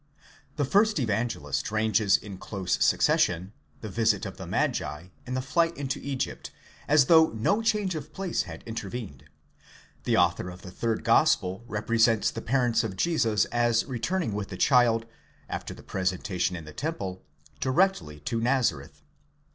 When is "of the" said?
4.25-4.47, 10.49-10.71